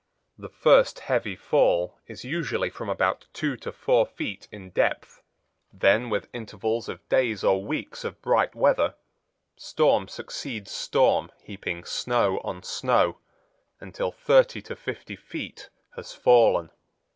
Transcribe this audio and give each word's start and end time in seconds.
The 0.35 0.49
first 0.49 1.01
heavy 1.01 1.35
fall 1.35 1.99
is 2.07 2.23
usually 2.25 2.71
from 2.71 2.89
about 2.89 3.27
two 3.33 3.55
to 3.57 3.71
four 3.71 4.07
feet 4.07 4.47
in 4.51 4.71
depth 4.71 5.21
then 5.71 6.09
with 6.09 6.27
intervals 6.33 6.89
of 6.89 7.07
days 7.07 7.43
or 7.43 7.63
weeks 7.63 8.03
of 8.03 8.19
bright 8.19 8.55
weather 8.55 8.95
storm 9.57 10.07
succeeds 10.07 10.71
storm, 10.71 11.31
heaping 11.43 11.83
snow 11.83 12.39
on 12.43 12.63
snow, 12.63 13.19
until 13.79 14.11
thirty 14.11 14.59
to 14.63 14.75
fifty 14.75 15.15
feet 15.15 15.69
has 15.95 16.15
fallen. 16.15 16.71